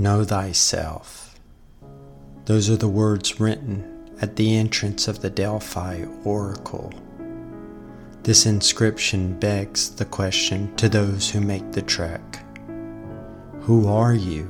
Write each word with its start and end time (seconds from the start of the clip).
Know 0.00 0.22
thyself. 0.22 1.40
Those 2.44 2.70
are 2.70 2.76
the 2.76 2.86
words 2.86 3.40
written 3.40 4.14
at 4.20 4.36
the 4.36 4.56
entrance 4.56 5.08
of 5.08 5.22
the 5.22 5.28
Delphi 5.28 6.04
Oracle. 6.22 6.92
This 8.22 8.46
inscription 8.46 9.36
begs 9.40 9.90
the 9.90 10.04
question 10.04 10.72
to 10.76 10.88
those 10.88 11.28
who 11.28 11.40
make 11.40 11.72
the 11.72 11.82
trek 11.82 12.38
Who 13.62 13.88
are 13.88 14.14
you? 14.14 14.48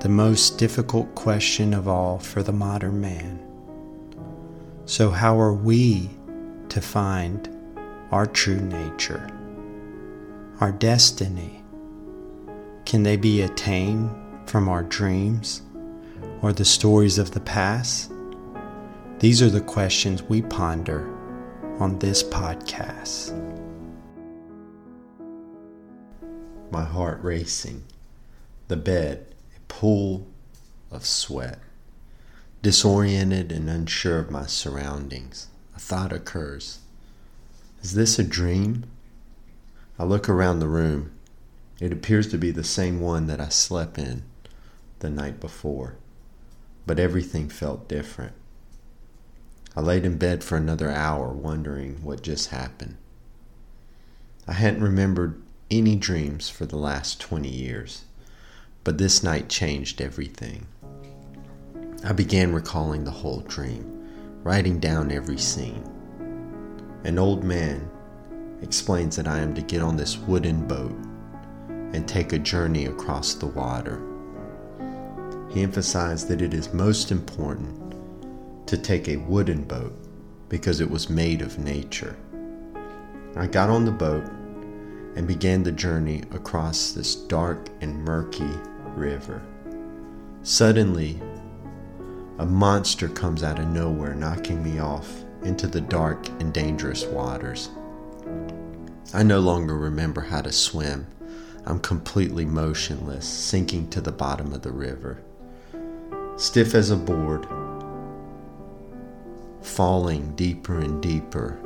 The 0.00 0.08
most 0.08 0.56
difficult 0.56 1.14
question 1.14 1.74
of 1.74 1.86
all 1.86 2.18
for 2.18 2.42
the 2.42 2.54
modern 2.54 3.02
man. 3.02 3.38
So, 4.86 5.10
how 5.10 5.38
are 5.38 5.52
we 5.52 6.08
to 6.70 6.80
find 6.80 7.54
our 8.10 8.24
true 8.24 8.62
nature, 8.62 9.28
our 10.58 10.72
destiny? 10.72 11.59
Can 12.90 13.04
they 13.04 13.16
be 13.16 13.42
attained 13.42 14.10
from 14.46 14.68
our 14.68 14.82
dreams 14.82 15.62
or 16.42 16.52
the 16.52 16.64
stories 16.64 17.18
of 17.18 17.30
the 17.30 17.38
past? 17.38 18.10
These 19.20 19.40
are 19.42 19.48
the 19.48 19.60
questions 19.60 20.24
we 20.24 20.42
ponder 20.42 21.08
on 21.78 22.00
this 22.00 22.24
podcast. 22.24 23.30
My 26.72 26.82
heart 26.82 27.22
racing, 27.22 27.84
the 28.66 28.76
bed 28.76 29.36
a 29.56 29.60
pool 29.68 30.26
of 30.90 31.06
sweat. 31.06 31.60
Disoriented 32.60 33.52
and 33.52 33.70
unsure 33.70 34.18
of 34.18 34.32
my 34.32 34.46
surroundings, 34.46 35.46
a 35.76 35.78
thought 35.78 36.12
occurs. 36.12 36.80
Is 37.84 37.94
this 37.94 38.18
a 38.18 38.24
dream? 38.24 38.90
I 39.96 40.02
look 40.02 40.28
around 40.28 40.58
the 40.58 40.66
room 40.66 41.12
it 41.80 41.92
appears 41.92 42.28
to 42.28 42.38
be 42.38 42.50
the 42.50 42.62
same 42.62 43.00
one 43.00 43.26
that 43.26 43.40
I 43.40 43.48
slept 43.48 43.96
in 43.96 44.22
the 44.98 45.08
night 45.08 45.40
before, 45.40 45.96
but 46.86 47.00
everything 47.00 47.48
felt 47.48 47.88
different. 47.88 48.34
I 49.74 49.80
laid 49.80 50.04
in 50.04 50.18
bed 50.18 50.44
for 50.44 50.56
another 50.56 50.90
hour 50.90 51.28
wondering 51.28 52.02
what 52.02 52.22
just 52.22 52.50
happened. 52.50 52.96
I 54.46 54.52
hadn't 54.52 54.82
remembered 54.82 55.40
any 55.70 55.96
dreams 55.96 56.50
for 56.50 56.66
the 56.66 56.76
last 56.76 57.18
20 57.20 57.48
years, 57.48 58.04
but 58.84 58.98
this 58.98 59.22
night 59.22 59.48
changed 59.48 60.02
everything. 60.02 60.66
I 62.04 62.12
began 62.12 62.52
recalling 62.52 63.04
the 63.04 63.10
whole 63.10 63.40
dream, 63.40 64.06
writing 64.42 64.80
down 64.80 65.12
every 65.12 65.38
scene. 65.38 65.84
An 67.04 67.18
old 67.18 67.42
man 67.42 67.88
explains 68.60 69.16
that 69.16 69.28
I 69.28 69.38
am 69.38 69.54
to 69.54 69.62
get 69.62 69.80
on 69.80 69.96
this 69.96 70.18
wooden 70.18 70.66
boat 70.66 70.96
and 71.92 72.06
take 72.06 72.32
a 72.32 72.38
journey 72.38 72.86
across 72.86 73.34
the 73.34 73.46
water. 73.46 74.00
He 75.50 75.62
emphasized 75.62 76.28
that 76.28 76.42
it 76.42 76.54
is 76.54 76.72
most 76.72 77.10
important 77.10 77.94
to 78.66 78.78
take 78.78 79.08
a 79.08 79.16
wooden 79.16 79.64
boat 79.64 79.92
because 80.48 80.80
it 80.80 80.90
was 80.90 81.10
made 81.10 81.42
of 81.42 81.58
nature. 81.58 82.16
I 83.36 83.46
got 83.46 83.70
on 83.70 83.84
the 83.84 83.90
boat 83.90 84.24
and 85.16 85.26
began 85.26 85.62
the 85.62 85.72
journey 85.72 86.22
across 86.30 86.92
this 86.92 87.14
dark 87.14 87.68
and 87.80 88.04
murky 88.04 88.50
river. 88.94 89.42
Suddenly, 90.42 91.20
a 92.38 92.46
monster 92.46 93.08
comes 93.08 93.42
out 93.42 93.58
of 93.58 93.66
nowhere, 93.66 94.14
knocking 94.14 94.62
me 94.62 94.78
off 94.78 95.24
into 95.42 95.66
the 95.66 95.80
dark 95.80 96.28
and 96.40 96.52
dangerous 96.52 97.04
waters. 97.04 97.70
I 99.12 99.22
no 99.24 99.40
longer 99.40 99.76
remember 99.76 100.20
how 100.20 100.42
to 100.42 100.52
swim 100.52 101.06
I'm 101.66 101.78
completely 101.80 102.44
motionless, 102.44 103.26
sinking 103.26 103.90
to 103.90 104.00
the 104.00 104.12
bottom 104.12 104.52
of 104.52 104.62
the 104.62 104.72
river. 104.72 105.22
Stiff 106.36 106.74
as 106.74 106.90
a 106.90 106.96
board, 106.96 107.46
falling 109.62 110.34
deeper 110.36 110.78
and 110.78 111.02
deeper 111.02 111.58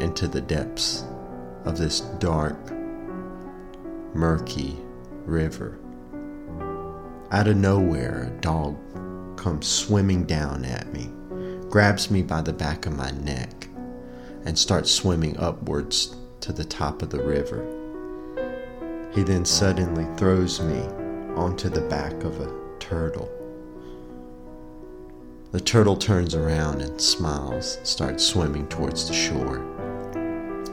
into 0.00 0.28
the 0.28 0.40
depths 0.40 1.04
of 1.64 1.76
this 1.76 2.00
dark, 2.00 2.56
murky 4.14 4.76
river. 5.24 5.78
Out 7.30 7.48
of 7.48 7.56
nowhere, 7.56 8.32
a 8.32 8.40
dog 8.40 8.76
comes 9.36 9.66
swimming 9.66 10.24
down 10.24 10.64
at 10.64 10.92
me, 10.92 11.10
grabs 11.68 12.10
me 12.10 12.22
by 12.22 12.42
the 12.42 12.52
back 12.52 12.86
of 12.86 12.96
my 12.96 13.10
neck, 13.10 13.68
and 14.44 14.56
starts 14.56 14.90
swimming 14.90 15.36
upwards 15.38 16.14
to 16.40 16.52
the 16.52 16.64
top 16.64 17.02
of 17.02 17.10
the 17.10 17.22
river. 17.22 17.81
He 19.12 19.22
then 19.22 19.44
suddenly 19.44 20.06
throws 20.16 20.60
me 20.60 20.80
onto 21.36 21.68
the 21.68 21.82
back 21.82 22.24
of 22.24 22.40
a 22.40 22.52
turtle. 22.78 23.30
The 25.50 25.60
turtle 25.60 25.96
turns 25.96 26.34
around 26.34 26.80
and 26.80 26.98
smiles, 26.98 27.78
starts 27.82 28.24
swimming 28.24 28.68
towards 28.68 29.06
the 29.06 29.14
shore. 29.14 29.62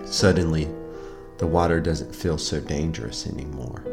Suddenly, 0.05 0.69
the 1.37 1.47
water 1.47 1.81
doesn't 1.81 2.15
feel 2.15 2.37
so 2.37 2.61
dangerous 2.61 3.27
anymore. 3.27 3.83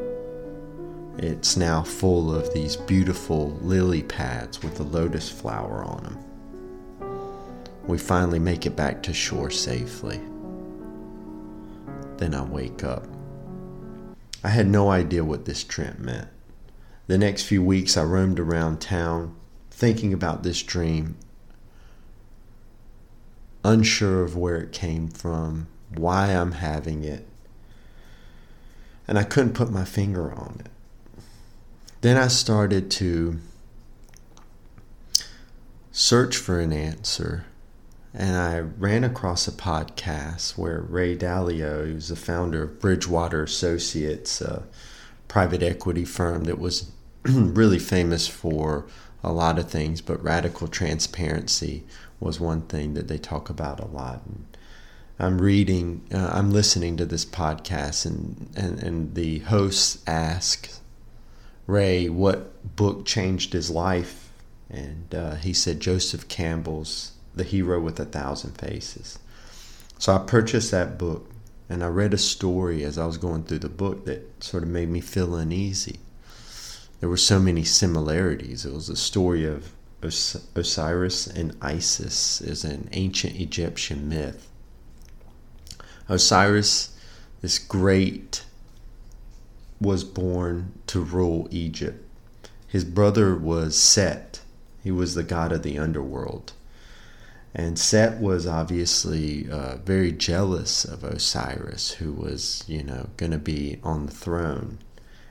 It's 1.19 1.57
now 1.57 1.83
full 1.83 2.33
of 2.33 2.53
these 2.55 2.77
beautiful 2.77 3.51
lily 3.63 4.03
pads 4.03 4.63
with 4.63 4.79
a 4.79 4.85
lotus 4.85 5.29
flower 5.29 5.83
on 5.83 6.03
them. 6.05 6.19
We 7.87 7.99
finally 7.99 8.39
make 8.39 8.65
it 8.65 8.77
back 8.77 9.03
to 9.05 9.13
shore 9.13 9.51
safely. 9.51 10.21
Then 12.19 12.35
I 12.35 12.43
wake 12.43 12.85
up. 12.85 13.07
I 14.47 14.51
had 14.51 14.69
no 14.69 14.91
idea 14.91 15.25
what 15.25 15.45
this 15.45 15.65
trip 15.65 15.99
meant. 15.99 16.29
The 17.09 17.19
next 17.19 17.43
few 17.43 17.65
weeks, 17.65 17.97
I 17.97 18.05
roamed 18.05 18.39
around 18.39 18.81
town 18.81 19.35
thinking 19.73 20.13
about 20.13 20.45
this 20.45 20.63
dream, 20.63 21.17
unsure 23.65 24.23
of 24.23 24.37
where 24.37 24.59
it 24.59 24.71
came 24.71 25.09
from, 25.09 25.67
why 25.97 26.29
I'm 26.29 26.53
having 26.53 27.03
it, 27.03 27.27
and 29.09 29.19
I 29.19 29.25
couldn't 29.25 29.55
put 29.55 29.73
my 29.73 29.85
finger 29.85 30.33
on 30.33 30.61
it. 30.61 30.71
Then 32.03 32.17
I 32.17 32.29
started 32.29 32.89
to 32.93 33.41
search 35.91 36.37
for 36.37 36.61
an 36.61 36.73
answer 36.73 37.47
and 38.19 38.35
I 38.35 38.61
ran 38.61 39.05
across 39.05 39.47
a 39.47 39.53
podcast 39.53 40.57
where 40.57 40.81
Ray 40.81 41.15
Dalio, 41.15 41.85
who's 41.85 42.09
the 42.09 42.17
founder 42.17 42.63
of 42.63 42.81
Bridgewater 42.81 43.43
Associates, 43.43 44.41
a 44.41 44.63
private 45.29 45.63
equity 45.63 46.07
firm 46.07 46.45
that 46.45 46.59
was 46.59 46.91
really 47.25 47.79
famous 47.79 48.27
for 48.27 48.87
a 49.23 49.33
lot 49.33 49.59
of 49.59 49.69
things, 49.69 50.01
but 50.01 50.23
radical 50.23 50.67
transparency 50.67 51.85
was 52.19 52.41
one 52.41 52.63
thing 52.63 52.95
that 52.95 53.07
they 53.09 53.19
talk 53.19 53.51
about 53.51 53.81
a 53.81 53.87
lot. 53.87 54.23
And 54.25 54.47
I'm 55.19 55.39
reading, 55.39 56.03
uh, 56.11 56.31
I'm 56.33 56.51
listening 56.51 56.97
to 56.97 57.05
this 57.05 57.27
podcast, 57.27 58.07
and, 58.07 58.51
and, 58.57 58.83
and 58.83 59.15
the 59.15 59.41
host 59.41 60.09
asks 60.09 60.81
Ray 61.67 62.09
what 62.09 62.77
book 62.77 63.05
changed 63.05 63.53
his 63.53 63.71
life. 63.71 64.33
And 64.71 65.15
uh, 65.15 65.35
he 65.35 65.53
said 65.53 65.81
Joseph 65.81 66.29
Campbell's 66.29 67.13
the 67.37 67.45
Hero 67.45 67.79
with 67.81 68.01
a 68.01 68.05
Thousand 68.05 68.59
Faces. 68.59 69.19
So 69.99 70.15
I 70.15 70.19
purchased 70.19 70.71
that 70.73 70.99
book 70.99 71.31
and 71.69 71.85
I 71.85 71.89
read 71.89 72.15
a 72.15 72.19
story 72.19 72.83
as 72.83 72.99
I 72.99 73.07
was 73.07 73.19
going 73.19 73.45
through 73.45 73.61
the 73.61 73.69
book 73.69 74.05
that 74.07 74.43
sort 74.43 74.63
of 74.63 74.69
made 74.69 74.89
me 74.89 75.01
feel 75.01 75.35
uneasy. 75.35 76.01
There 77.01 77.09
were 77.09 77.17
so 77.17 77.39
many 77.39 77.65
similarities. 77.65 78.65
It 78.65 78.73
was 78.73 78.89
a 78.89 78.97
story 78.97 79.45
of 79.45 79.73
Os- 80.03 80.47
Osiris 80.55 81.27
and 81.27 81.57
Isis 81.61 82.41
is 82.41 82.65
an 82.65 82.89
ancient 82.93 83.37
Egyptian 83.37 84.09
myth. 84.09 84.49
Osiris, 86.09 86.91
this 87.43 87.59
great, 87.59 88.45
was 89.81 90.05
born 90.05 90.73
to 90.87 91.01
rule 91.01 91.49
Egypt. 91.51 92.03
His 92.69 92.85
brother 92.85 93.35
was 93.35 93.77
Set. 93.77 94.41
He 94.83 94.91
was 94.91 95.15
the 95.15 95.23
god 95.23 95.53
of 95.53 95.63
the 95.63 95.79
underworld. 95.79 96.53
And 97.59 97.79
Set 97.79 98.21
was 98.21 98.47
obviously 98.47 99.51
uh, 99.51 99.79
very 99.79 100.13
jealous 100.13 100.85
of 100.85 101.03
Osiris, 101.03 101.93
who 101.93 102.13
was, 102.13 102.63
you 102.69 102.83
know, 102.83 103.09
going 103.17 103.33
to 103.33 103.39
be 103.39 103.79
on 103.83 104.05
the 104.05 104.13
throne. 104.13 104.77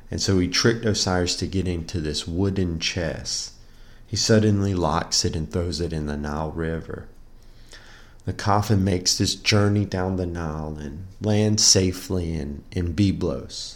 And 0.10 0.20
so 0.20 0.40
he 0.40 0.48
tricked 0.48 0.86
Osiris 0.86 1.36
to 1.36 1.46
get 1.46 1.68
into 1.68 2.02
this 2.02 2.28
wooden 2.28 2.80
chest. 2.80 3.54
He 4.08 4.16
suddenly 4.16 4.74
locks 4.74 5.24
it 5.24 5.36
and 5.36 5.52
throws 5.52 5.80
it 5.80 5.94
in 5.94 6.08
the 6.08 6.18
Nile 6.18 6.52
River. 6.52 7.08
The 8.26 8.34
coffin 8.34 8.84
makes 8.84 9.16
this 9.16 9.36
journey 9.36 9.86
down 9.86 10.16
the 10.16 10.26
Nile 10.26 10.78
and 10.80 11.06
lands 11.22 11.64
safely 11.64 12.34
in, 12.34 12.64
in 12.72 12.96
Byblos. 12.96 13.76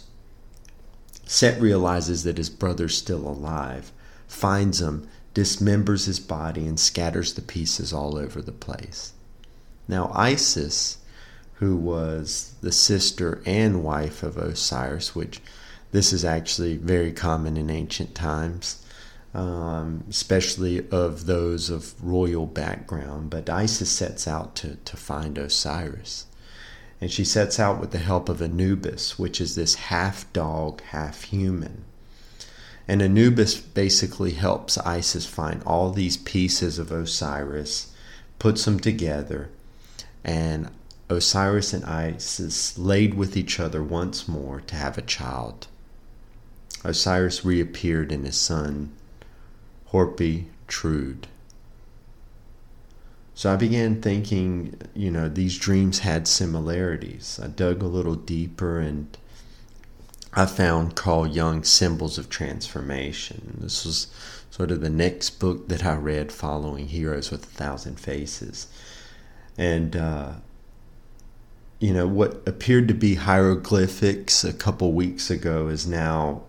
Set 1.24 1.60
realizes 1.60 2.24
that 2.24 2.38
his 2.38 2.50
brother's 2.50 2.98
still 2.98 3.28
alive, 3.28 3.92
finds 4.26 4.80
him, 4.80 5.06
dismembers 5.34 6.06
his 6.06 6.20
body 6.20 6.66
and 6.66 6.78
scatters 6.78 7.34
the 7.34 7.42
pieces 7.42 7.92
all 7.92 8.16
over 8.16 8.42
the 8.42 8.52
place. 8.52 9.12
Now, 9.86 10.10
Isis, 10.14 10.98
who 11.54 11.76
was 11.76 12.54
the 12.62 12.72
sister 12.72 13.42
and 13.46 13.84
wife 13.84 14.22
of 14.22 14.36
Osiris, 14.36 15.14
which 15.14 15.40
This 15.92 16.12
is 16.12 16.24
actually 16.24 16.76
very 16.76 17.12
common 17.12 17.56
in 17.56 17.68
ancient 17.68 18.14
times, 18.14 18.84
um, 19.34 20.04
especially 20.08 20.88
of 20.90 21.26
those 21.26 21.68
of 21.68 21.94
royal 22.02 22.46
background. 22.46 23.30
But 23.30 23.50
Isis 23.50 23.90
sets 23.90 24.28
out 24.28 24.54
to, 24.56 24.76
to 24.76 24.96
find 24.96 25.36
Osiris. 25.36 26.26
And 27.00 27.10
she 27.10 27.24
sets 27.24 27.58
out 27.58 27.80
with 27.80 27.92
the 27.92 27.98
help 27.98 28.28
of 28.28 28.42
Anubis, 28.42 29.18
which 29.18 29.40
is 29.40 29.54
this 29.54 29.74
half 29.74 30.30
dog, 30.32 30.82
half 30.82 31.24
human. 31.24 31.84
And 32.90 33.00
Anubis 33.02 33.54
basically 33.54 34.32
helps 34.32 34.76
Isis 34.76 35.24
find 35.24 35.62
all 35.62 35.92
these 35.92 36.16
pieces 36.16 36.76
of 36.76 36.90
Osiris, 36.90 37.92
puts 38.40 38.64
them 38.64 38.80
together, 38.80 39.48
and 40.24 40.70
Osiris 41.08 41.72
and 41.72 41.84
Isis 41.84 42.76
laid 42.76 43.14
with 43.14 43.36
each 43.36 43.60
other 43.60 43.80
once 43.80 44.26
more 44.26 44.60
to 44.62 44.74
have 44.74 44.98
a 44.98 45.02
child. 45.02 45.68
Osiris 46.82 47.44
reappeared 47.44 48.10
in 48.10 48.24
his 48.24 48.36
son, 48.36 48.90
Horpi 49.92 50.46
Trude. 50.66 51.28
So 53.36 53.52
I 53.52 53.56
began 53.56 54.02
thinking, 54.02 54.74
you 54.96 55.12
know, 55.12 55.28
these 55.28 55.56
dreams 55.56 56.00
had 56.00 56.26
similarities. 56.26 57.38
I 57.40 57.46
dug 57.46 57.84
a 57.84 57.86
little 57.86 58.16
deeper 58.16 58.80
and 58.80 59.16
I 60.32 60.46
found 60.46 60.94
Carl 60.94 61.26
Jung's 61.26 61.68
Symbols 61.68 62.16
of 62.16 62.28
Transformation. 62.28 63.58
This 63.60 63.84
was 63.84 64.06
sort 64.50 64.70
of 64.70 64.80
the 64.80 64.90
next 64.90 65.40
book 65.40 65.68
that 65.68 65.84
I 65.84 65.96
read 65.96 66.30
following 66.30 66.88
Heroes 66.88 67.30
with 67.30 67.44
a 67.44 67.48
Thousand 67.48 67.98
Faces. 67.98 68.68
And, 69.58 69.96
uh, 69.96 70.32
you 71.80 71.92
know, 71.92 72.06
what 72.06 72.42
appeared 72.46 72.88
to 72.88 72.94
be 72.94 73.16
hieroglyphics 73.16 74.44
a 74.44 74.52
couple 74.52 74.92
weeks 74.92 75.30
ago 75.30 75.68
is 75.68 75.86
now 75.86 76.42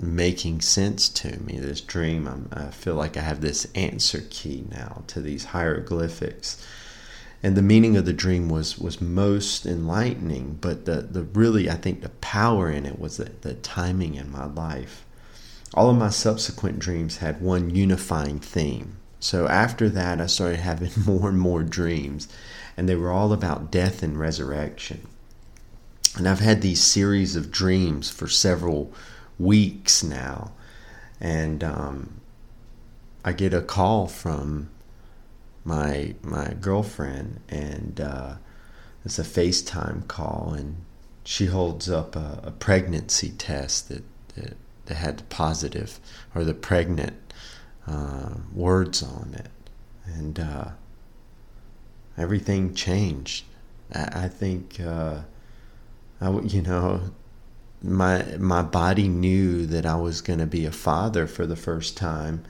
making 0.00 0.60
sense 0.60 1.08
to 1.08 1.40
me. 1.42 1.58
This 1.58 1.80
dream, 1.80 2.26
I'm, 2.26 2.48
i 2.52 2.70
feel 2.70 2.94
like 2.94 3.16
I 3.16 3.22
have 3.22 3.40
this 3.40 3.66
answer 3.74 4.22
key 4.30 4.64
now 4.70 5.02
to 5.08 5.20
these 5.20 5.46
hieroglyphics. 5.46 6.64
And 7.42 7.56
the 7.56 7.62
meaning 7.62 7.96
of 7.96 8.04
the 8.04 8.12
dream 8.12 8.48
was 8.48 8.78
was 8.78 9.00
most 9.00 9.64
enlightening, 9.64 10.58
but 10.60 10.86
the, 10.86 11.02
the 11.02 11.22
really 11.22 11.70
I 11.70 11.76
think 11.76 12.02
the 12.02 12.08
power 12.08 12.70
in 12.70 12.84
it 12.84 12.98
was 12.98 13.18
the, 13.18 13.30
the 13.42 13.54
timing 13.54 14.14
in 14.16 14.32
my 14.32 14.46
life. 14.46 15.04
All 15.74 15.90
of 15.90 15.96
my 15.96 16.10
subsequent 16.10 16.78
dreams 16.78 17.18
had 17.18 17.40
one 17.40 17.70
unifying 17.70 18.40
theme. 18.40 18.96
So 19.20 19.46
after 19.46 19.88
that 19.90 20.20
I 20.20 20.26
started 20.26 20.60
having 20.60 20.90
more 21.06 21.28
and 21.28 21.38
more 21.38 21.62
dreams, 21.62 22.28
and 22.76 22.88
they 22.88 22.96
were 22.96 23.12
all 23.12 23.32
about 23.32 23.70
death 23.70 24.02
and 24.02 24.18
resurrection. 24.18 25.06
And 26.16 26.28
I've 26.28 26.40
had 26.40 26.62
these 26.62 26.82
series 26.82 27.36
of 27.36 27.52
dreams 27.52 28.10
for 28.10 28.26
several 28.26 28.92
weeks 29.38 30.02
now, 30.02 30.52
and 31.20 31.62
um, 31.62 32.20
I 33.24 33.32
get 33.32 33.54
a 33.54 33.60
call 33.60 34.08
from 34.08 34.70
my 35.68 36.14
my 36.22 36.54
girlfriend, 36.60 37.40
and 37.50 38.00
uh, 38.00 38.36
it's 39.04 39.18
a 39.18 39.22
FaceTime 39.22 40.08
call, 40.08 40.54
and 40.56 40.76
she 41.24 41.46
holds 41.46 41.90
up 41.90 42.16
a, 42.16 42.40
a 42.42 42.50
pregnancy 42.50 43.30
test 43.30 43.90
that, 43.90 44.02
that, 44.34 44.56
that 44.86 44.94
had 44.94 45.18
the 45.18 45.24
positive 45.24 46.00
or 46.34 46.42
the 46.42 46.54
pregnant 46.54 47.34
uh, 47.86 48.30
words 48.54 49.02
on 49.02 49.34
it, 49.34 49.50
and 50.06 50.40
uh, 50.40 50.68
everything 52.16 52.74
changed. 52.74 53.44
I, 53.94 54.24
I 54.24 54.28
think. 54.28 54.80
Uh, 54.80 55.20
I, 56.20 56.30
you 56.40 56.62
know, 56.62 57.12
my 57.80 58.24
my 58.38 58.62
body 58.62 59.06
knew 59.06 59.66
that 59.66 59.86
I 59.86 59.94
was 59.94 60.20
going 60.20 60.40
to 60.40 60.46
be 60.46 60.66
a 60.66 60.72
father 60.72 61.28
for 61.28 61.46
the 61.46 61.54
first 61.54 61.96
time 61.96 62.42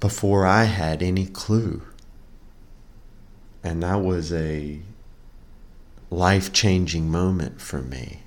before 0.00 0.46
I 0.46 0.64
had 0.64 1.02
any 1.02 1.26
clue. 1.26 1.82
And 3.62 3.82
that 3.82 4.00
was 4.00 4.32
a 4.32 4.80
life-changing 6.08 7.10
moment 7.10 7.60
for 7.60 7.82
me. 7.82 8.22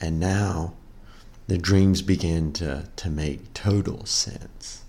And 0.00 0.20
now 0.20 0.74
the 1.46 1.56
dreams 1.56 2.02
began 2.02 2.52
to, 2.54 2.88
to 2.96 3.10
make 3.10 3.54
total 3.54 4.04
sense. 4.04 4.82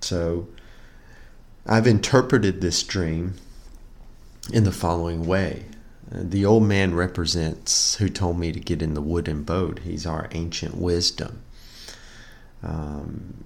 So 0.00 0.48
I've 1.66 1.86
interpreted 1.86 2.60
this 2.60 2.82
dream 2.82 3.34
in 4.52 4.64
the 4.64 4.72
following 4.72 5.26
way. 5.26 5.66
The 6.10 6.44
old 6.44 6.64
man 6.64 6.94
represents 6.94 7.96
who 7.96 8.08
told 8.08 8.38
me 8.38 8.50
to 8.50 8.58
get 8.58 8.82
in 8.82 8.94
the 8.94 9.02
wooden 9.02 9.44
boat. 9.44 9.80
He's 9.84 10.06
our 10.06 10.28
ancient 10.32 10.76
wisdom. 10.76 11.42
Um, 12.62 13.44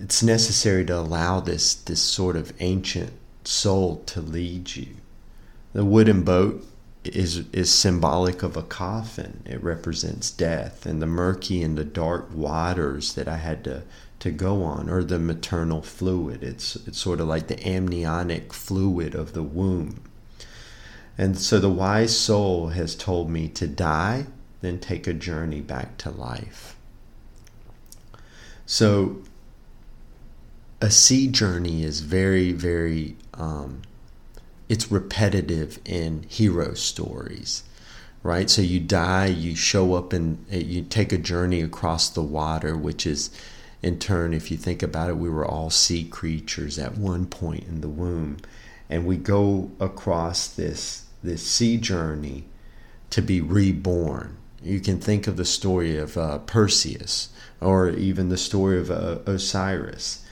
it's 0.00 0.22
necessary 0.22 0.84
to 0.86 0.96
allow 0.96 1.40
this 1.40 1.74
this 1.74 2.00
sort 2.00 2.36
of 2.36 2.52
ancient 2.60 3.12
soul 3.44 3.96
to 4.06 4.20
lead 4.20 4.76
you. 4.76 4.96
The 5.72 5.84
wooden 5.84 6.22
boat 6.22 6.64
is 7.04 7.44
is 7.52 7.70
symbolic 7.70 8.42
of 8.42 8.56
a 8.56 8.62
coffin. 8.62 9.42
It 9.44 9.62
represents 9.62 10.30
death 10.30 10.86
and 10.86 11.02
the 11.02 11.06
murky 11.06 11.62
and 11.62 11.76
the 11.76 11.84
dark 11.84 12.28
waters 12.32 13.14
that 13.14 13.28
I 13.28 13.36
had 13.36 13.64
to 13.64 13.82
to 14.20 14.30
go 14.30 14.64
on, 14.64 14.90
or 14.90 15.04
the 15.04 15.18
maternal 15.18 15.82
fluid. 15.82 16.42
It's 16.42 16.76
it's 16.76 16.98
sort 16.98 17.20
of 17.20 17.28
like 17.28 17.48
the 17.48 17.66
amniotic 17.66 18.52
fluid 18.52 19.14
of 19.14 19.32
the 19.32 19.42
womb. 19.42 20.02
And 21.16 21.36
so 21.36 21.58
the 21.58 21.68
wise 21.68 22.16
soul 22.16 22.68
has 22.68 22.94
told 22.94 23.28
me 23.28 23.48
to 23.48 23.66
die, 23.66 24.26
then 24.60 24.78
take 24.78 25.08
a 25.08 25.12
journey 25.12 25.60
back 25.60 25.98
to 25.98 26.10
life. 26.10 26.76
So 28.66 29.22
a 30.80 30.90
sea 30.90 31.26
journey 31.28 31.82
is 31.82 32.00
very, 32.00 32.52
very, 32.52 33.16
um, 33.34 33.82
it's 34.68 34.92
repetitive 34.92 35.78
in 35.84 36.24
hero 36.28 36.74
stories, 36.74 37.64
right? 38.22 38.48
So 38.48 38.62
you 38.62 38.78
die, 38.80 39.26
you 39.26 39.56
show 39.56 39.94
up 39.94 40.12
and 40.12 40.44
you 40.50 40.82
take 40.82 41.12
a 41.12 41.18
journey 41.18 41.60
across 41.60 42.08
the 42.08 42.22
water, 42.22 42.76
which 42.76 43.06
is 43.06 43.30
in 43.82 43.98
turn, 43.98 44.34
if 44.34 44.50
you 44.50 44.56
think 44.56 44.82
about 44.82 45.08
it, 45.08 45.16
we 45.16 45.28
were 45.28 45.46
all 45.46 45.70
sea 45.70 46.04
creatures 46.04 46.78
at 46.78 46.98
one 46.98 47.26
point 47.26 47.64
in 47.68 47.80
the 47.80 47.88
womb. 47.88 48.38
And 48.90 49.06
we 49.06 49.16
go 49.16 49.70
across 49.78 50.48
this 50.48 51.04
this 51.22 51.42
sea 51.42 51.76
journey 51.76 52.44
to 53.10 53.20
be 53.20 53.40
reborn. 53.40 54.36
You 54.62 54.80
can 54.80 55.00
think 55.00 55.26
of 55.26 55.36
the 55.36 55.44
story 55.44 55.96
of 55.96 56.16
uh, 56.16 56.38
Perseus 56.38 57.30
or 57.60 57.90
even 57.90 58.28
the 58.28 58.36
story 58.36 58.78
of 58.78 58.90
uh, 58.90 59.18
Osiris. 59.26 60.24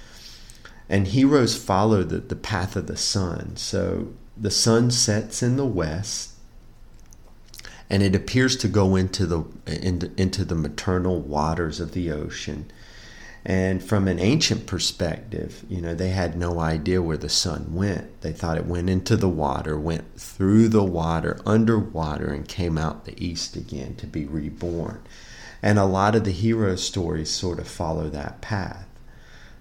And 0.89 1.09
heroes 1.09 1.57
follow 1.57 2.03
the, 2.03 2.19
the 2.19 2.37
path 2.37 2.77
of 2.77 2.87
the 2.87 2.97
sun. 2.97 3.57
So 3.57 4.13
the 4.37 4.51
sun 4.51 4.91
sets 4.91 5.43
in 5.43 5.57
the 5.57 5.67
west 5.67 6.33
and 7.89 8.03
it 8.03 8.15
appears 8.15 8.57
to 8.57 8.69
go 8.69 8.97
into 8.97 9.27
the 9.27 9.45
into, 9.67 10.11
into 10.21 10.45
the 10.45 10.55
maternal 10.55 11.21
waters 11.21 11.81
of 11.81 11.93
the 11.93 12.11
ocean 12.11 12.71
and 13.49 13.81
from 13.81 14.09
an 14.09 14.19
ancient 14.19 14.67
perspective, 14.67 15.65
you 15.69 15.81
know, 15.81 15.95
they 15.95 16.09
had 16.09 16.37
no 16.37 16.59
idea 16.59 17.01
where 17.01 17.17
the 17.17 17.29
sun 17.29 17.75
went. 17.75 18.21
They 18.21 18.33
thought 18.33 18.59
it 18.59 18.67
went 18.67 18.91
into 18.91 19.17
the 19.17 19.29
water, 19.29 19.79
went 19.79 20.21
through 20.21 20.67
the 20.67 20.83
water, 20.83 21.39
underwater, 21.47 22.27
and 22.27 22.49
came 22.49 22.77
out 22.77 23.05
the 23.05 23.15
east 23.25 23.55
again 23.55 23.95
to 23.97 24.07
be 24.09 24.25
reborn. 24.25 25.01
And 25.63 25.79
a 25.79 25.85
lot 25.85 26.17
of 26.17 26.25
the 26.25 26.33
hero 26.33 26.75
stories 26.75 27.31
sort 27.31 27.61
of 27.61 27.69
follow 27.69 28.09
that 28.09 28.41
path. 28.41 28.89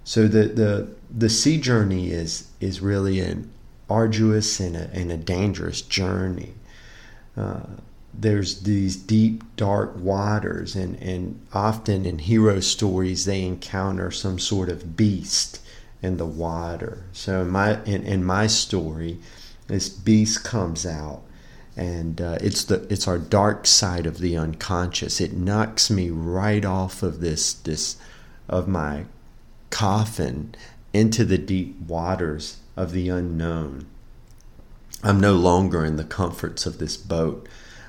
So 0.06 0.28
the 0.28 0.44
the 0.44 0.88
the 1.10 1.28
sea 1.28 1.58
journey 1.58 2.12
is 2.12 2.46
is 2.60 2.80
really 2.80 3.18
an 3.18 3.50
arduous 3.90 4.60
and 4.60 4.76
a, 4.76 4.88
and 4.92 5.10
a 5.10 5.16
dangerous 5.16 5.82
journey. 5.82 6.54
Uh, 7.36 7.62
there's 8.14 8.62
these 8.62 8.96
deep 8.96 9.42
dark 9.56 9.96
waters 9.96 10.76
and, 10.76 10.96
and 11.02 11.40
often 11.52 12.06
in 12.06 12.20
hero 12.20 12.60
stories 12.60 13.24
they 13.24 13.42
encounter 13.42 14.12
some 14.12 14.38
sort 14.38 14.68
of 14.68 14.96
beast 14.96 15.60
in 16.00 16.16
the 16.16 16.24
water 16.24 17.04
so 17.12 17.42
in 17.42 17.50
my 17.50 17.82
in, 17.84 18.02
in 18.04 18.24
my 18.24 18.46
story 18.46 19.18
this 19.66 19.90
beast 19.90 20.44
comes 20.44 20.86
out 20.86 21.20
and 21.76 22.22
uh, 22.22 22.38
it's 22.40 22.64
the 22.64 22.86
it's 22.90 23.06
our 23.06 23.18
dark 23.18 23.66
side 23.66 24.06
of 24.06 24.18
the 24.18 24.34
unconscious 24.34 25.20
it 25.20 25.34
knocks 25.34 25.90
me 25.90 26.08
right 26.08 26.64
off 26.64 27.02
of 27.02 27.20
this 27.20 27.52
this 27.52 27.96
of 28.48 28.66
my 28.66 29.04
coffin 29.70 30.54
into 30.92 31.24
the 31.24 31.38
deep 31.38 31.78
waters 31.80 32.58
of 32.76 32.92
the 32.92 33.08
unknown 33.08 33.86
i'm 35.02 35.20
no 35.20 35.34
longer 35.34 35.84
in 35.84 35.96
the 35.96 36.04
comforts 36.04 36.66
of 36.66 36.78
this 36.78 36.96
boat 36.96 37.46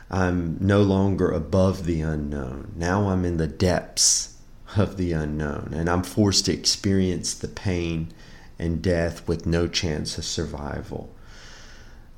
I'm 0.09 0.57
no 0.59 0.81
longer 0.81 1.31
above 1.31 1.85
the 1.85 2.01
unknown. 2.01 2.73
Now 2.75 3.09
I'm 3.09 3.25
in 3.25 3.37
the 3.37 3.47
depths 3.47 4.35
of 4.75 4.97
the 4.97 5.11
unknown, 5.11 5.71
and 5.73 5.89
I'm 5.89 6.03
forced 6.03 6.45
to 6.45 6.53
experience 6.53 7.33
the 7.33 7.47
pain 7.47 8.09
and 8.57 8.81
death 8.81 9.27
with 9.27 9.45
no 9.45 9.67
chance 9.67 10.17
of 10.17 10.25
survival. 10.25 11.13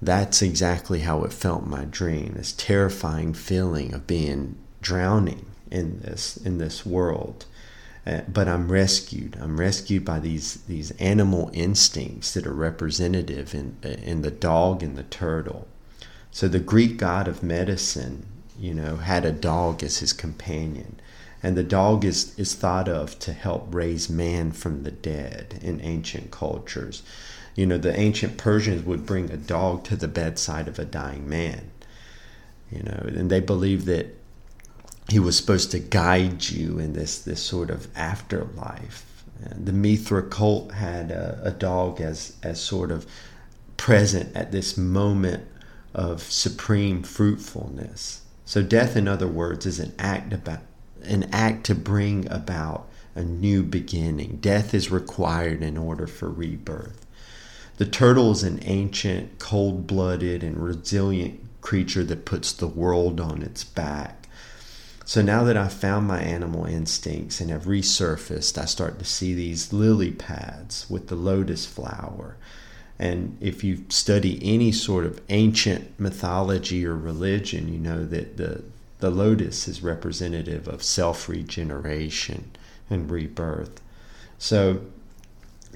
that's 0.01 0.41
exactly 0.41 0.99
how 1.01 1.25
it 1.25 1.33
felt 1.33 1.63
in 1.63 1.69
my 1.69 1.83
dream. 1.83 2.33
This 2.37 2.53
terrifying 2.53 3.33
feeling 3.33 3.93
of 3.93 4.07
being 4.07 4.55
drowning 4.81 5.45
in 5.69 5.99
this 5.99 6.37
in 6.37 6.57
this 6.57 6.85
world. 6.85 7.45
Uh, 8.09 8.21
but 8.27 8.47
I'm 8.47 8.71
rescued. 8.71 9.37
I'm 9.39 9.59
rescued 9.59 10.03
by 10.03 10.19
these 10.19 10.55
these 10.67 10.91
animal 10.91 11.51
instincts 11.53 12.33
that 12.33 12.47
are 12.47 12.53
representative 12.53 13.53
in 13.53 13.77
in 13.83 14.23
the 14.23 14.31
dog 14.31 14.81
and 14.81 14.97
the 14.97 15.03
turtle. 15.03 15.67
So 16.31 16.47
the 16.47 16.59
Greek 16.59 16.97
god 16.97 17.27
of 17.27 17.43
medicine, 17.43 18.25
you 18.57 18.73
know, 18.73 18.97
had 18.97 19.25
a 19.25 19.31
dog 19.31 19.83
as 19.83 19.99
his 19.99 20.13
companion. 20.13 20.99
And 21.41 21.55
the 21.55 21.63
dog 21.63 22.03
is, 22.03 22.37
is 22.37 22.53
thought 22.53 22.89
of 22.89 23.17
to 23.19 23.31
help 23.31 23.73
raise 23.73 24.09
man 24.09 24.51
from 24.51 24.83
the 24.83 24.91
dead 24.91 25.59
in 25.61 25.79
ancient 25.81 26.31
cultures. 26.31 27.01
You 27.55 27.65
know, 27.65 27.77
the 27.77 27.97
ancient 27.97 28.37
Persians 28.37 28.83
would 28.83 29.05
bring 29.05 29.31
a 29.31 29.37
dog 29.37 29.85
to 29.85 29.95
the 29.95 30.09
bedside 30.09 30.67
of 30.67 30.79
a 30.79 30.85
dying 30.85 31.29
man. 31.29 31.71
You 32.69 32.83
know, 32.83 33.05
and 33.05 33.29
they 33.29 33.39
believed 33.39 33.85
that 33.85 34.18
he 35.11 35.19
was 35.19 35.37
supposed 35.37 35.71
to 35.71 35.79
guide 35.79 36.49
you 36.49 36.79
in 36.79 36.93
this 36.93 37.19
this 37.19 37.41
sort 37.41 37.69
of 37.69 37.87
afterlife. 37.95 39.05
And 39.43 39.65
the 39.65 39.73
Mithra 39.73 40.23
cult 40.23 40.73
had 40.73 41.11
a, 41.11 41.41
a 41.43 41.51
dog 41.51 42.01
as 42.01 42.35
as 42.43 42.61
sort 42.61 42.91
of 42.91 43.05
present 43.77 44.35
at 44.35 44.51
this 44.51 44.77
moment 44.77 45.47
of 45.93 46.21
supreme 46.23 47.01
fruitfulness. 47.03 48.21
So 48.45 48.61
death, 48.61 48.95
in 48.95 49.07
other 49.07 49.27
words, 49.27 49.65
is 49.65 49.79
an 49.79 49.93
act 49.97 50.33
about 50.33 50.59
an 51.03 51.29
act 51.31 51.65
to 51.67 51.75
bring 51.75 52.29
about 52.29 52.89
a 53.15 53.23
new 53.23 53.63
beginning. 53.63 54.37
Death 54.41 54.73
is 54.73 54.91
required 54.91 55.63
in 55.63 55.77
order 55.77 56.07
for 56.07 56.29
rebirth. 56.29 57.05
The 57.77 57.85
turtle 57.85 58.31
is 58.31 58.43
an 58.43 58.59
ancient, 58.63 59.39
cold 59.39 59.87
blooded, 59.87 60.43
and 60.43 60.61
resilient 60.61 61.39
creature 61.61 62.03
that 62.03 62.25
puts 62.25 62.51
the 62.51 62.67
world 62.67 63.21
on 63.21 63.41
its 63.41 63.63
back. 63.63 64.18
So 65.09 65.23
now 65.23 65.43
that 65.45 65.57
I've 65.57 65.73
found 65.73 66.05
my 66.05 66.21
animal 66.21 66.65
instincts 66.65 67.41
and 67.41 67.49
have 67.49 67.63
resurfaced, 67.63 68.59
I 68.59 68.65
start 68.65 68.99
to 68.99 69.05
see 69.05 69.33
these 69.33 69.73
lily 69.73 70.11
pads 70.11 70.87
with 70.87 71.07
the 71.07 71.15
lotus 71.15 71.65
flower. 71.65 72.37
And 72.99 73.35
if 73.41 73.63
you 73.63 73.85
study 73.89 74.39
any 74.43 74.71
sort 74.71 75.07
of 75.07 75.19
ancient 75.29 75.99
mythology 75.99 76.85
or 76.85 76.95
religion, 76.95 77.73
you 77.73 77.79
know 77.79 78.05
that 78.05 78.37
the, 78.37 78.63
the 78.99 79.09
lotus 79.09 79.67
is 79.67 79.81
representative 79.81 80.67
of 80.67 80.83
self 80.83 81.27
regeneration 81.27 82.51
and 82.87 83.09
rebirth. 83.09 83.81
So 84.37 84.81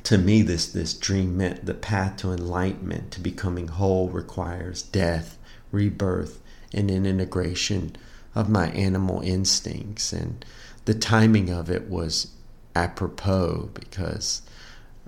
to 0.04 0.20
me, 0.20 0.44
this, 0.44 0.68
this 0.68 0.94
dream 0.94 1.36
meant 1.36 1.66
the 1.66 1.74
path 1.74 2.18
to 2.18 2.32
enlightenment, 2.32 3.10
to 3.14 3.20
becoming 3.20 3.70
whole, 3.70 4.10
requires 4.10 4.84
death, 4.84 5.40
rebirth, 5.72 6.40
and 6.72 6.92
an 6.92 7.08
integration 7.08 7.96
of 8.36 8.50
my 8.50 8.70
animal 8.70 9.22
instincts. 9.22 10.14
And 10.14 10.44
the 10.86 10.94
timing 10.94 11.50
of 11.50 11.70
it 11.70 11.90
was 11.90 12.28
apropos 12.76 13.70
because 13.74 14.42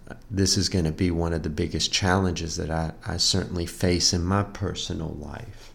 uh, 0.09 0.13
this 0.29 0.57
is 0.57 0.69
going 0.69 0.85
to 0.85 0.91
be 0.91 1.11
one 1.11 1.33
of 1.33 1.43
the 1.43 1.49
biggest 1.49 1.91
challenges 1.91 2.57
that 2.57 2.69
I, 2.69 2.93
I 3.05 3.17
certainly 3.17 3.65
face 3.65 4.13
in 4.13 4.23
my 4.23 4.43
personal 4.43 5.15
life. 5.19 5.73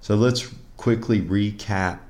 So 0.00 0.14
let's 0.14 0.52
quickly 0.76 1.20
recap 1.20 2.00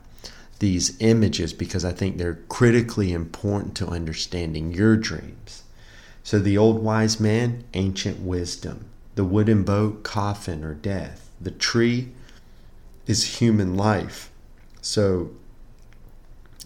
these 0.60 0.96
images 1.00 1.52
because 1.52 1.84
I 1.84 1.92
think 1.92 2.16
they're 2.16 2.38
critically 2.48 3.12
important 3.12 3.74
to 3.76 3.88
understanding 3.88 4.72
your 4.72 4.96
dreams. 4.96 5.64
So 6.22 6.38
the 6.38 6.58
old 6.58 6.82
wise 6.82 7.18
man, 7.18 7.64
ancient 7.74 8.20
wisdom. 8.20 8.86
The 9.16 9.24
wooden 9.24 9.64
boat, 9.64 10.02
coffin 10.02 10.62
or 10.62 10.74
death. 10.74 11.30
The 11.40 11.50
tree 11.50 12.12
is 13.06 13.40
human 13.40 13.74
life. 13.74 14.29
So 14.80 15.30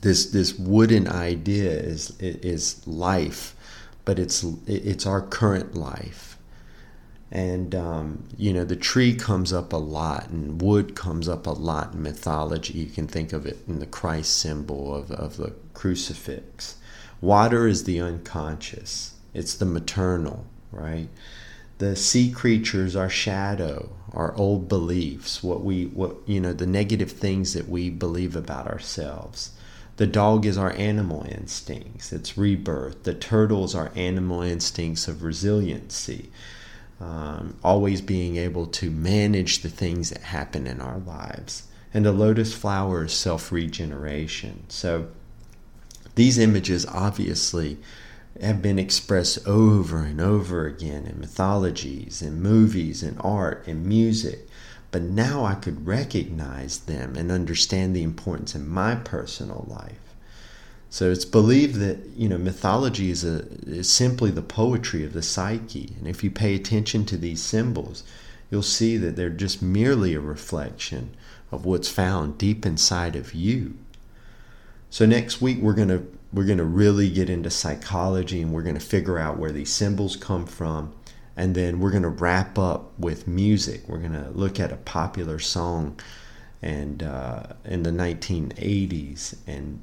this 0.03 0.27
this 0.27 0.55
wooden 0.59 1.09
idea 1.09 1.71
is 1.71 2.19
is 2.21 2.87
life, 2.87 3.55
but 4.05 4.19
it's 4.19 4.45
it's 4.67 5.07
our 5.07 5.23
current 5.23 5.75
life. 5.75 6.39
And 7.31 7.75
um, 7.75 8.25
you 8.37 8.53
know 8.53 8.65
the 8.65 8.77
tree 8.77 9.15
comes 9.15 9.53
up 9.53 9.73
a 9.73 9.79
lot, 9.79 10.29
and 10.29 10.61
wood 10.61 10.95
comes 10.95 11.29
up 11.29 11.47
a 11.47 11.51
lot 11.51 11.95
in 11.95 12.03
mythology. 12.03 12.75
You 12.75 12.87
can 12.87 13.07
think 13.07 13.33
of 13.33 13.47
it 13.47 13.59
in 13.67 13.81
the 13.81 13.87
Christ 13.87 14.37
symbol 14.39 14.95
of, 14.95 15.11
of 15.11 15.37
the 15.37 15.53
crucifix. 15.73 16.77
Water 17.21 17.67
is 17.67 17.85
the 17.85 18.01
unconscious 18.01 19.15
it's 19.35 19.55
the 19.55 19.67
maternal, 19.67 20.47
right? 20.71 21.09
The 21.79 21.97
sea 21.97 22.31
creatures 22.31 22.95
are 22.95 23.11
shadow, 23.11 23.91
our 24.15 24.35
old 24.37 24.69
beliefs, 24.69 25.43
what 25.43 25.63
we, 25.65 25.87
what 25.87 26.17
you 26.27 26.41
know, 26.41 26.53
the 26.53 26.67
negative 26.67 27.13
things 27.13 27.53
that 27.53 27.69
we 27.69 27.91
believe 27.91 28.37
about 28.37 28.67
ourselves. 28.67 29.51
The 29.97 30.07
dog 30.07 30.45
is 30.45 30.59
our 30.59 30.73
animal 30.73 31.25
instincts, 31.29 32.13
it's 32.13 32.37
rebirth. 32.37 33.05
The 33.05 33.15
turtles 33.15 33.75
are 33.75 33.93
animal 33.95 34.43
instincts 34.43 35.07
of 35.07 35.23
resiliency, 35.23 36.31
um, 37.01 37.57
always 37.63 38.01
being 38.01 38.37
able 38.37 38.67
to 38.67 38.91
manage 38.91 39.61
the 39.61 39.69
things 39.69 40.11
that 40.11 40.23
happen 40.23 40.67
in 40.67 40.81
our 40.81 40.99
lives. 40.99 41.65
And 41.93 42.05
the 42.05 42.13
lotus 42.13 42.53
flower 42.55 43.05
is 43.05 43.13
self 43.13 43.53
regeneration. 43.53 44.65
So 44.69 45.09
these 46.17 46.39
images 46.39 46.87
obviously 46.87 47.79
have 48.41 48.61
been 48.61 48.79
expressed 48.79 49.47
over 49.47 49.99
and 49.99 50.21
over 50.21 50.67
again 50.67 51.07
in 51.07 51.21
mythologies, 51.21 52.21
in 52.21 52.43
movies, 52.43 53.03
in 53.03 53.19
art, 53.19 53.67
in 53.67 53.87
music. 53.87 54.49
But 54.91 55.03
now 55.03 55.45
I 55.45 55.55
could 55.55 55.87
recognize 55.87 56.81
them 56.81 57.17
and 57.17 57.31
understand 57.31 57.95
the 57.95 58.03
importance 58.03 58.55
in 58.55 58.69
my 58.69 58.97
personal 58.97 59.67
life. 59.69 59.99
So 60.95 61.11
it's 61.11 61.25
believed 61.25 61.81
that 61.81 61.99
you 62.17 62.29
know 62.29 62.39
mythology 62.39 63.11
is 63.11 63.25
a 63.25 63.47
is 63.67 63.91
simply 63.91 64.31
the 64.31 64.43
poetry 64.43 65.05
of 65.05 65.13
the 65.13 65.23
psyche, 65.23 65.93
and 65.99 66.07
if 66.07 66.23
you 66.23 66.31
pay 66.31 66.55
attention 66.55 67.05
to 67.07 67.17
these 67.17 67.43
symbols, 67.43 68.05
you'll 68.49 68.63
see 68.63 68.97
that 68.99 69.17
they're 69.17 69.31
just 69.31 69.61
merely 69.61 70.15
a 70.15 70.21
reflection 70.21 71.17
of 71.51 71.65
what's 71.65 71.89
found 71.89 72.39
deep 72.39 72.65
inside 72.65 73.17
of 73.17 73.35
you. 73.35 73.75
So 74.89 75.05
next 75.05 75.41
week 75.41 75.59
we're 75.61 75.75
going 75.75 75.89
to 75.89 76.07
we're 76.35 76.45
going 76.45 76.59
to 76.59 76.65
really 76.65 77.09
get 77.09 77.31
into 77.31 77.49
psychology 77.49 78.43
and 78.43 78.53
we're 78.53 78.63
going 78.63 78.75
to 78.75 78.81
figure 78.81 79.19
out 79.19 79.39
where 79.39 79.53
these 79.53 79.73
symbols 79.73 80.17
come 80.17 80.47
from. 80.47 80.93
And 81.37 81.55
then 81.55 81.81
we're 81.81 81.91
going 81.91 82.03
to 82.03 82.09
wrap 82.09 82.59
up 82.59 82.93
with 82.99 83.29
music. 83.29 83.83
We're 83.89 83.99
going 83.99 84.13
to 84.13 84.31
look 84.31 84.59
at 84.59 84.73
a 84.73 84.77
popular 84.77 85.39
song 85.39 85.99
and 86.61 87.03
uh, 87.03 87.45
in 87.65 87.85
the 87.85 87.91
1980s. 87.91 89.37
And, 89.47 89.81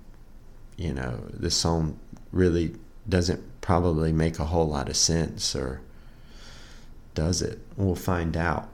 you 0.77 0.93
know, 0.93 1.21
the 1.31 1.51
song 1.51 1.97
really 2.31 2.75
doesn't 3.07 3.41
probably 3.61 4.11
make 4.11 4.39
a 4.39 4.45
whole 4.45 4.67
lot 4.67 4.89
of 4.89 4.97
sense, 4.97 5.55
or 5.55 5.81
does 7.15 7.41
it? 7.41 7.59
We'll 7.77 7.95
find 7.95 8.35
out. 8.35 8.70